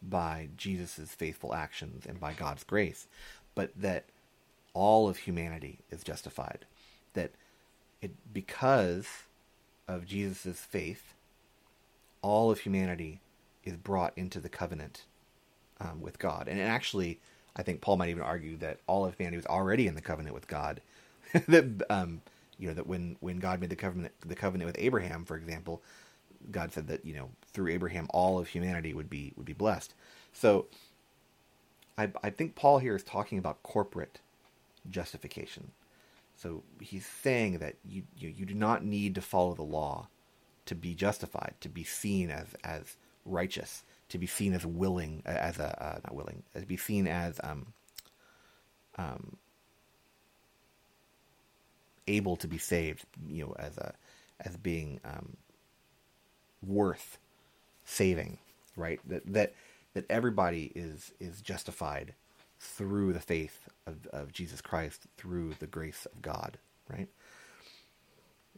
[0.02, 3.08] by Jesus' faithful actions and by God's grace,
[3.56, 4.06] but that
[4.74, 6.65] all of humanity is justified.
[7.13, 7.32] That
[8.02, 9.08] it because
[9.92, 11.14] of Jesus' faith,
[12.22, 13.22] all of humanity
[13.64, 15.06] is brought into the covenant
[15.80, 16.48] um, with God.
[16.48, 17.20] And actually,
[17.56, 20.34] I think Paul might even argue that all of humanity was already in the covenant
[20.34, 20.82] with God.
[21.48, 22.22] that um,
[22.58, 25.82] you know that when when God made the covenant the covenant with Abraham, for example,
[26.52, 29.94] God said that you know through Abraham all of humanity would be would be blessed.
[30.34, 30.68] So
[31.98, 34.20] I I think Paul here is talking about corporate
[34.90, 35.72] justification.
[36.42, 40.08] So he's saying that you, you you do not need to follow the law
[40.66, 45.60] to be justified, to be seen as as righteous, to be seen as willing as
[45.60, 47.74] a uh, not willing, to be seen as um
[48.98, 49.38] um
[52.08, 53.94] able to be saved, you know, as a
[54.40, 55.38] as being um,
[56.66, 57.20] worth
[57.86, 58.40] saving,
[58.76, 59.00] right?
[59.08, 59.54] That that
[59.94, 62.16] that everybody is is justified
[62.62, 67.10] through the faith of, of Jesus Christ, through the grace of God, right?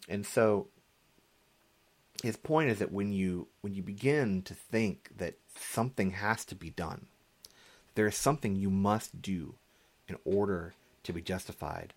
[0.10, 0.68] And so
[2.22, 6.56] his point is that when you when you begin to think that something has to
[6.56, 7.06] be done,
[7.96, 9.56] there is something you must do
[10.10, 11.94] in order to be justified,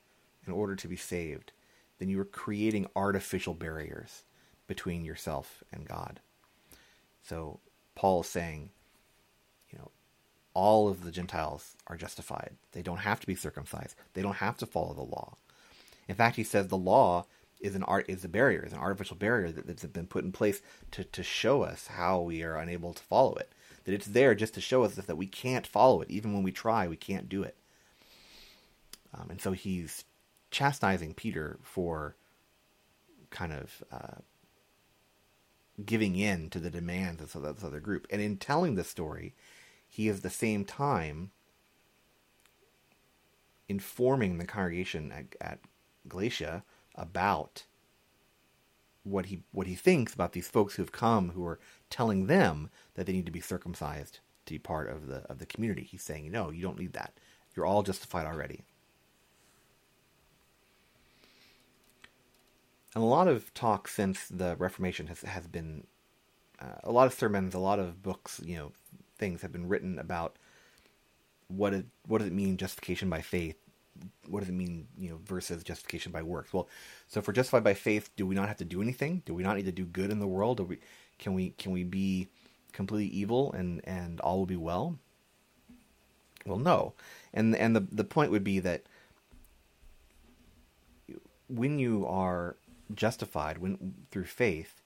[0.46, 1.50] in order to be saved,
[1.98, 4.22] then you are creating artificial barriers
[4.68, 6.20] between yourself and God.
[7.24, 7.58] So
[7.96, 8.70] Paul is saying,
[9.70, 9.90] you know,
[10.56, 12.52] all of the Gentiles are justified.
[12.72, 13.94] They don't have to be circumcised.
[14.14, 15.36] They don't have to follow the law.
[16.08, 17.26] In fact, he says the law
[17.60, 20.32] is an art is a barrier, is an artificial barrier that, that's been put in
[20.32, 23.52] place to, to show us how we are unable to follow it.
[23.84, 26.10] That it's there just to show us that we can't follow it.
[26.10, 27.56] Even when we try, we can't do it.
[29.12, 30.04] Um, and so he's
[30.50, 32.16] chastising Peter for
[33.28, 34.22] kind of uh,
[35.84, 38.06] giving in to the demands of this other group.
[38.08, 39.34] And in telling this story,
[39.96, 41.30] he is the same time
[43.66, 45.58] informing the congregation at, at
[46.06, 47.64] Galatia about
[49.04, 52.68] what he what he thinks about these folks who have come who are telling them
[52.94, 55.82] that they need to be circumcised to be part of the of the community.
[55.82, 57.14] He's saying, no, you don't need that.
[57.54, 58.64] You're all justified already.
[62.94, 65.86] And a lot of talk since the Reformation has has been
[66.60, 68.72] uh, a lot of sermons, a lot of books, you know,
[69.18, 70.36] things have been written about
[71.48, 73.56] what it, what does it mean justification by faith?
[74.28, 76.52] What does it mean, you know, versus justification by works?
[76.52, 76.68] Well,
[77.08, 79.22] so if we're justified by faith, do we not have to do anything?
[79.24, 80.58] Do we not need to do good in the world?
[80.58, 80.78] Do we
[81.18, 82.28] can we can we be
[82.72, 84.98] completely evil and and all will be well?
[86.44, 86.92] Well, no.
[87.32, 88.82] And and the the point would be that
[91.48, 92.56] when you are
[92.94, 94.82] justified when through faith,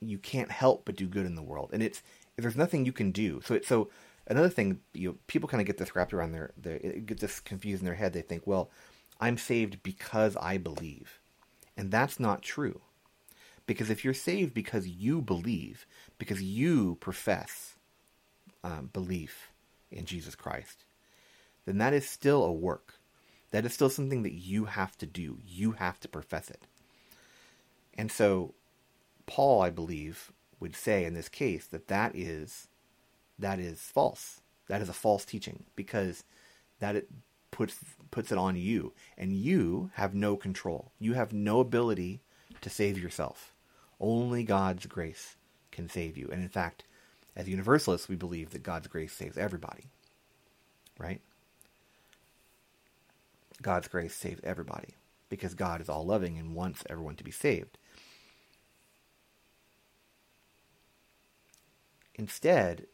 [0.00, 2.02] you can't help but do good in the world, and it's
[2.36, 3.40] there's nothing you can do.
[3.44, 3.90] So it, so
[4.26, 7.40] another thing, you know, people kind of get this wrapped around their, their gets this
[7.40, 8.12] confused in their head.
[8.12, 8.70] They think, well,
[9.20, 11.20] I'm saved because I believe,
[11.76, 12.80] and that's not true.
[13.66, 15.86] Because if you're saved because you believe,
[16.18, 17.76] because you profess
[18.64, 19.52] um, belief
[19.92, 20.84] in Jesus Christ,
[21.66, 22.94] then that is still a work.
[23.52, 25.38] That is still something that you have to do.
[25.46, 26.62] You have to profess it.
[27.96, 28.54] And so,
[29.30, 32.66] Paul, I believe, would say in this case that that is
[33.38, 34.40] that is false.
[34.66, 36.24] That is a false teaching because
[36.80, 37.08] that it
[37.52, 37.78] puts
[38.10, 40.90] puts it on you, and you have no control.
[40.98, 42.22] You have no ability
[42.60, 43.54] to save yourself.
[44.00, 45.36] Only God's grace
[45.70, 46.28] can save you.
[46.32, 46.82] And in fact,
[47.36, 49.84] as universalists, we believe that God's grace saves everybody.
[50.98, 51.20] Right?
[53.62, 54.96] God's grace saves everybody
[55.28, 57.78] because God is all loving and wants everyone to be saved.
[62.20, 62.86] Instead,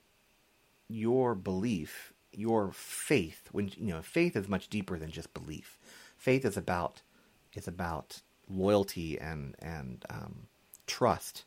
[0.87, 5.81] your belief, your faith, when you know, faith is much deeper than just belief.
[6.17, 7.03] Faith is about
[7.53, 10.47] is about loyalty and and um,
[10.87, 11.45] trust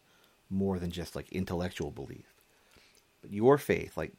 [0.49, 2.35] more than just like intellectual belief.
[3.21, 4.11] But your faith, like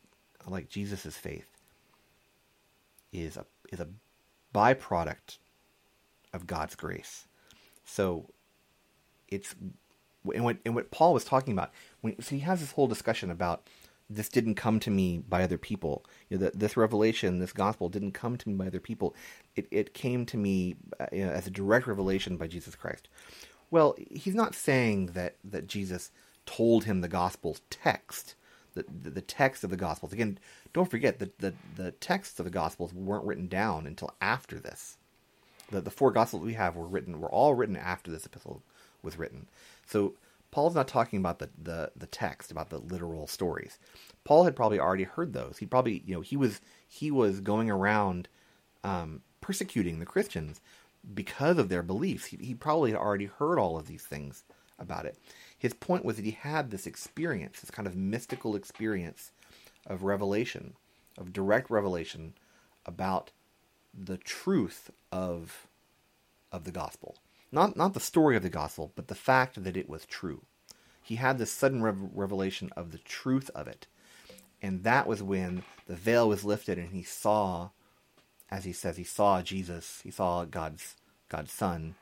[0.46, 1.50] like Jesus's faith,
[3.12, 3.88] is a is a
[4.54, 5.36] byproduct
[6.32, 7.26] of God's grace.
[7.84, 8.30] So
[9.28, 9.54] it's
[10.34, 13.30] and what and what Paul was talking about when so he has this whole discussion
[13.30, 13.66] about
[14.10, 16.04] this didn't come to me by other people.
[16.28, 19.14] You know, that this revelation, this gospel didn't come to me by other people.
[19.54, 23.08] It it came to me uh, you know, as a direct revelation by Jesus Christ.
[23.70, 26.10] Well, he's not saying that that Jesus
[26.44, 28.34] told him the gospel's text,
[28.74, 30.12] the the, the text of the gospels.
[30.12, 30.38] Again,
[30.72, 34.98] don't forget that the the texts of the gospels weren't written down until after this.
[35.70, 38.62] The the four gospels we have were written were all written after this epistle
[39.02, 39.46] was written.
[39.90, 40.14] So
[40.50, 43.78] Paul's not talking about the, the, the text, about the literal stories.
[44.24, 45.58] Paul had probably already heard those.
[45.58, 48.28] He probably, you know, he was he was going around
[48.84, 50.60] um, persecuting the Christians
[51.14, 52.26] because of their beliefs.
[52.26, 54.44] He, he probably had already heard all of these things
[54.78, 55.18] about it.
[55.56, 59.32] His point was that he had this experience, this kind of mystical experience
[59.86, 60.74] of revelation,
[61.18, 62.34] of direct revelation
[62.86, 63.30] about
[63.92, 65.66] the truth of
[66.52, 67.16] of the gospel.
[67.52, 70.42] Not, not the story of the gospel, but the fact that it was true.
[71.02, 73.86] He had this sudden rev- revelation of the truth of it.
[74.62, 77.70] And that was when the veil was lifted and he saw,
[78.50, 80.96] as he says, he saw Jesus, he saw God's,
[81.28, 81.94] God's Son,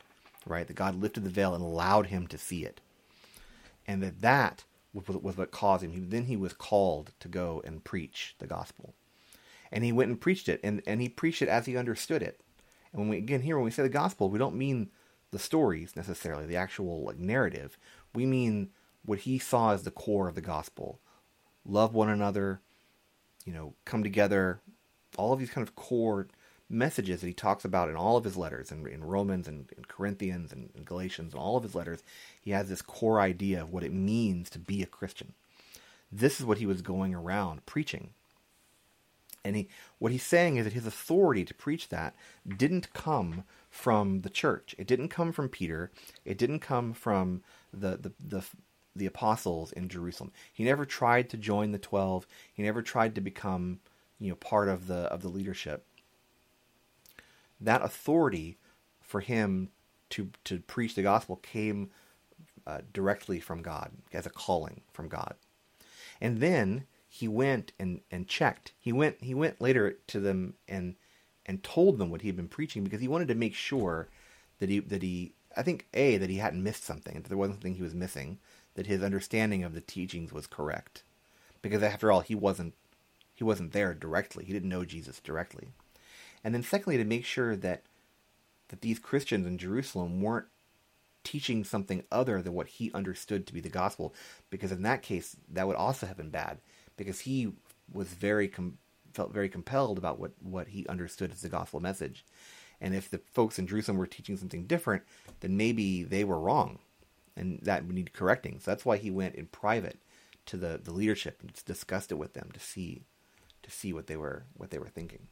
[0.45, 0.67] right?
[0.67, 2.81] That God lifted the veil and allowed him to see it.
[3.87, 5.93] And that that was, what caused him.
[5.93, 8.95] He, then he was called to go and preach the gospel.
[9.71, 12.41] And he went and preached it, and, and he preached it as he understood it.
[12.93, 14.91] And when we again here when we say the gospel, we don't mean
[15.31, 17.79] the stories necessarily, the actual like narrative.
[18.15, 18.71] We mean
[19.05, 21.01] what he saw as the core of the gospel.
[21.65, 22.61] Love one another,
[23.45, 24.61] you know, come together,
[25.17, 26.29] all of these kind of core
[26.71, 29.85] messages that he talks about in all of his letters, in, in Romans and in
[29.85, 32.03] Corinthians and in Galatians and all of his letters,
[32.41, 35.33] he has this core idea of what it means to be a Christian.
[36.13, 38.11] This is what he was going around preaching.
[39.45, 42.15] And he, what he's saying is that his authority to preach that
[42.47, 44.75] didn't come from the church.
[44.79, 45.91] It didn't come from Peter.
[46.25, 48.45] It didn't come from the, the, the,
[48.97, 50.33] the apostles in Jerusalem.
[50.53, 52.27] He never tried to join the twelve.
[52.53, 53.81] He never tried to become,
[54.19, 55.85] you know, part of the of the leadership.
[57.61, 58.59] That authority
[59.01, 59.71] for him
[60.11, 61.91] to to preach the gospel came
[62.67, 65.35] uh, directly from God as a calling from God.
[66.21, 68.73] And then he went and, and checked.
[68.79, 70.97] He went he went later to them and
[71.49, 74.09] and told them what he had been preaching because he wanted to make sure
[74.59, 77.57] that he that he I think a that he hadn't missed something that there wasn't
[77.57, 78.39] something he was missing
[78.75, 81.03] that his understanding of the teachings was correct.
[81.63, 82.75] Because after all he wasn't
[83.35, 84.45] he wasn't there directly.
[84.45, 85.69] He didn't know Jesus directly.
[86.45, 87.83] And then secondly to make sure that
[88.69, 90.47] that these Christians in Jerusalem weren't
[91.25, 94.15] teaching something other than what he understood to be the gospel
[94.51, 96.59] because in that case that would also have been bad
[96.97, 97.53] because he
[97.93, 98.79] was very com-
[99.13, 102.25] felt very compelled about what, what he understood as the gospel message.
[102.81, 105.03] And if the folks in Jerusalem were teaching something different,
[105.41, 106.79] then maybe they were wrong,
[107.37, 108.61] and that would need correcting.
[108.61, 109.99] So that's why he went in private
[110.47, 113.03] to the, the leadership and discussed it with them to see
[113.63, 115.27] to see what they were what they were thinking.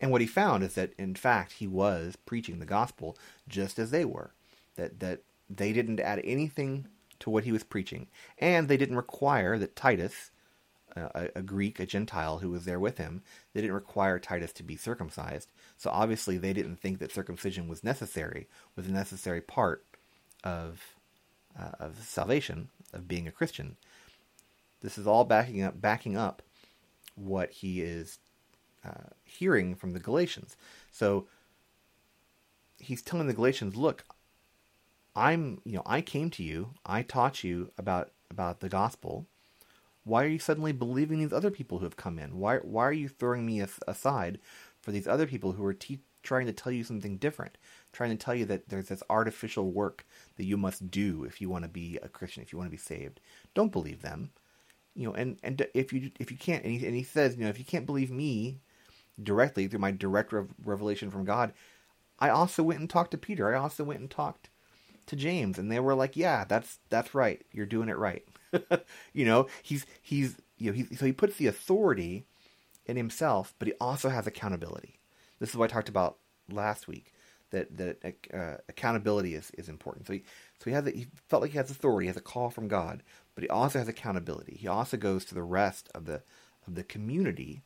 [0.00, 3.16] And what he found is that in fact he was preaching the gospel
[3.48, 4.32] just as they were.
[4.76, 6.86] That that they didn't add anything
[7.20, 8.08] to what he was preaching,
[8.38, 10.30] and they didn't require that Titus,
[10.96, 13.22] a, a, Greek, a Gentile who was there with him,
[13.52, 15.50] they didn't require Titus to be circumcised.
[15.76, 19.84] So obviously they didn't think that circumcision was necessary, was a necessary part
[20.44, 20.80] of
[21.58, 23.76] uh, of salvation, of being a Christian.
[24.80, 26.42] This is all backing up, backing up
[27.14, 28.18] what he is
[28.84, 30.56] uh, hearing from the Galatians.
[30.90, 31.26] So
[32.78, 34.04] he's telling the Galatians, "Look,
[35.14, 39.26] I'm, you know, I came to you, I taught you about about the gospel.
[40.04, 42.38] Why are you suddenly believing these other people who have come in?
[42.38, 44.38] Why why are you throwing me aside
[44.80, 47.58] for these other people who are te- trying to tell you something different,
[47.92, 50.04] trying to tell you that there's this artificial work
[50.36, 52.76] that you must do if you want to be a Christian, if you want to
[52.76, 53.20] be saved.
[53.54, 54.30] Don't believe them.
[54.94, 57.44] You know, and and if you if you can't, and he, and he says, you
[57.44, 58.60] know, if you can't believe me
[59.22, 61.52] directly through my direct rev- revelation from God,
[62.18, 63.54] I also went and talked to Peter.
[63.54, 64.48] I also went and talked
[65.06, 67.42] to James, and they were like, "Yeah, that's that's right.
[67.52, 68.26] You're doing it right."
[69.12, 72.26] you know, he's he's you know he so he puts the authority
[72.86, 74.98] in himself, but he also has accountability.
[75.38, 76.18] This is what I talked about
[76.50, 77.12] last week
[77.50, 80.06] that that uh, accountability is, is important.
[80.06, 80.24] So he
[80.58, 82.68] so he has a, he felt like he has authority, he has a call from
[82.68, 83.02] God,
[83.34, 84.56] but he also has accountability.
[84.56, 86.22] He also goes to the rest of the
[86.66, 87.62] of the community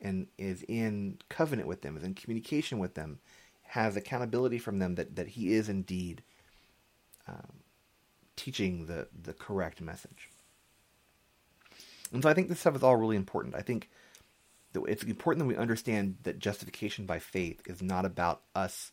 [0.00, 3.20] and is in covenant with them, is in communication with them,
[3.62, 6.22] has accountability from them that that he is indeed
[7.28, 7.61] um,
[8.36, 10.30] teaching the the correct message.
[12.12, 13.54] And so I think this stuff is all really important.
[13.54, 13.88] I think
[14.74, 18.92] it's important that we understand that justification by faith is not about us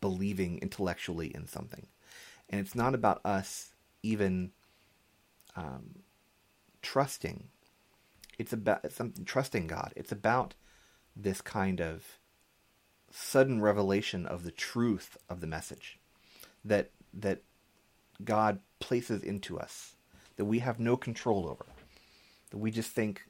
[0.00, 1.86] believing intellectually in something,
[2.48, 3.72] and it's not about us
[4.02, 4.52] even
[5.56, 6.02] um,
[6.82, 7.48] trusting.
[8.38, 9.92] It's about something trusting God.
[9.96, 10.54] It's about
[11.16, 12.18] this kind of
[13.10, 16.00] sudden revelation of the truth of the message
[16.64, 17.42] that that
[18.22, 19.96] God places into us
[20.36, 21.66] that we have no control over.
[22.50, 23.22] That we just think,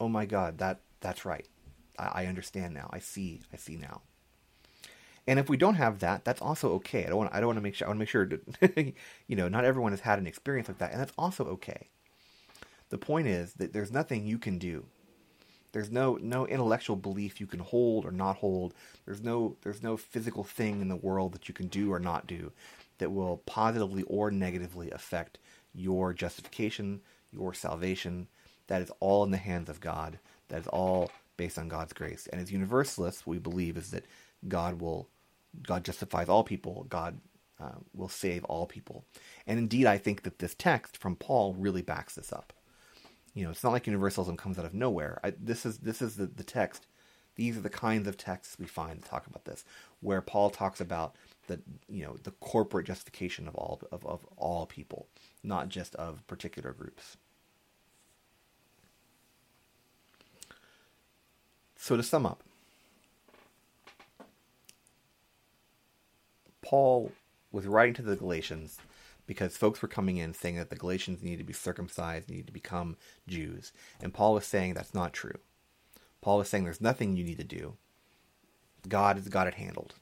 [0.00, 1.46] "Oh my God, that that's right.
[1.98, 2.90] I, I understand now.
[2.92, 3.42] I see.
[3.52, 4.02] I see now.
[5.26, 7.04] And if we don't have that, that's also okay.
[7.04, 7.34] I don't want.
[7.34, 7.86] I don't want to make sure.
[7.86, 8.94] I want to make sure that
[9.26, 11.88] you know not everyone has had an experience like that, and that's also okay.
[12.90, 14.86] The point is that there's nothing you can do.
[15.72, 18.72] There's no no intellectual belief you can hold or not hold.
[19.04, 22.26] There's no there's no physical thing in the world that you can do or not
[22.26, 22.52] do
[22.98, 25.38] that will positively or negatively affect
[25.74, 27.00] your justification,
[27.32, 28.28] your salvation.
[28.66, 30.18] That is all in the hands of God.
[30.48, 32.28] That is all based on God's grace.
[32.30, 34.04] And as universalists, we believe is that
[34.46, 35.08] God will,
[35.66, 36.86] God justifies all people.
[36.88, 37.20] God
[37.60, 39.04] uh, will save all people.
[39.46, 42.52] And indeed, I think that this text from Paul really backs this up.
[43.34, 45.20] You know, it's not like universalism comes out of nowhere.
[45.22, 46.86] I, this is this is the, the text.
[47.36, 49.64] These are the kinds of texts we find that talk about this,
[50.00, 51.14] where Paul talks about
[51.48, 55.08] the you know the corporate justification of all of, of all people,
[55.42, 57.16] not just of particular groups.
[61.76, 62.42] So to sum up,
[66.62, 67.12] Paul
[67.50, 68.78] was writing to the Galatians
[69.26, 72.52] because folks were coming in saying that the Galatians needed to be circumcised, needed to
[72.52, 72.96] become
[73.26, 73.72] Jews.
[74.02, 75.38] And Paul was saying that's not true.
[76.20, 77.76] Paul was saying there's nothing you need to do.
[78.88, 79.94] God has got it handled.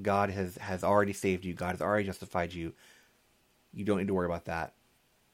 [0.00, 1.54] God has, has already saved you.
[1.54, 2.72] God has already justified you.
[3.72, 4.74] You don't need to worry about that.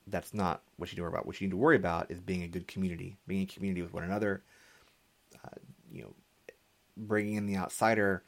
[0.07, 1.27] That's not what you need to worry about.
[1.27, 3.93] What you need to worry about is being a good community, being a community with
[3.93, 4.43] one another,
[5.45, 5.59] uh,
[5.91, 6.15] you know,
[6.97, 8.23] bringing in the outsider,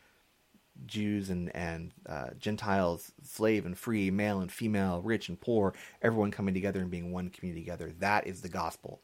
[0.87, 6.31] Jews and and uh, Gentiles, slave and free, male and female, rich and poor, everyone
[6.31, 7.93] coming together and being one community together.
[7.99, 9.01] That is the gospel,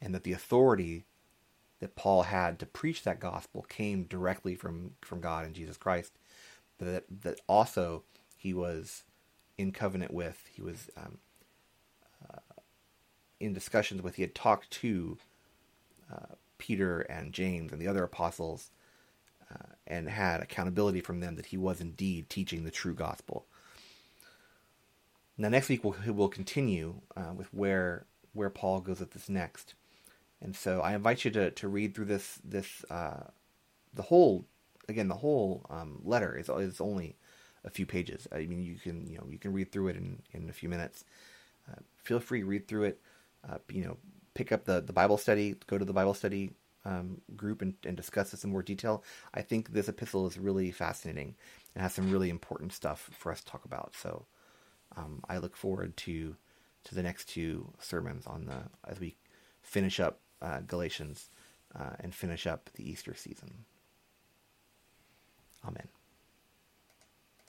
[0.00, 1.04] and that the authority
[1.80, 6.12] that Paul had to preach that gospel came directly from from God and Jesus Christ.
[6.84, 8.04] That that also
[8.36, 9.04] he was
[9.58, 11.18] in covenant with, he was um,
[12.28, 12.60] uh,
[13.38, 15.18] in discussions with, he had talked to
[16.12, 18.70] uh, Peter and James and the other apostles
[19.50, 23.46] uh, and had accountability from them that he was indeed teaching the true gospel.
[25.38, 29.74] Now, next week we'll, we'll continue uh, with where where Paul goes with this next,
[30.40, 33.24] and so I invite you to, to read through this this uh,
[33.92, 34.46] the whole
[34.88, 37.16] again the whole um, letter is is only
[37.64, 38.26] a few pages.
[38.32, 40.68] I mean you can you know you can read through it in, in a few
[40.68, 41.04] minutes.
[41.70, 43.00] Uh, feel free to read through it.
[43.48, 43.96] Uh, you know
[44.34, 46.52] pick up the, the Bible study, go to the Bible study
[46.84, 49.04] um, group and, and discuss this in more detail.
[49.34, 51.34] I think this epistle is really fascinating
[51.74, 53.94] and has some really important stuff for us to talk about.
[53.94, 54.26] So
[54.96, 56.36] um, I look forward to
[56.84, 59.16] to the next two sermons on the as we
[59.62, 61.30] finish up uh, Galatians
[61.78, 63.64] uh, and finish up the Easter season.
[65.64, 66.01] Amen.